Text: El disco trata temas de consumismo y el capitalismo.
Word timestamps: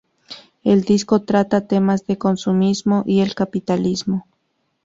El 0.63 0.81
disco 0.81 1.21
trata 1.21 1.67
temas 1.67 2.07
de 2.07 2.17
consumismo 2.17 3.03
y 3.05 3.19
el 3.19 3.35
capitalismo. 3.35 4.25